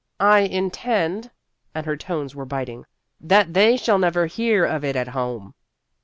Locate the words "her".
1.85-1.95